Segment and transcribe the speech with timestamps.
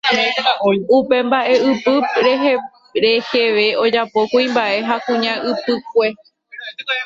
[0.97, 1.93] Upe mbaʼeʼypy
[3.03, 6.07] reheve ojapo kuimbaʼe ha kuña ypykue.